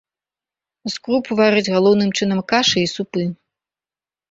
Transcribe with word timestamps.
З 0.89 0.93
круп 1.07 1.29
вараць 1.41 1.65
галоўным 1.75 2.11
чынам 2.17 2.43
кашы 2.55 2.77
і 2.87 2.91
супы. 2.95 3.29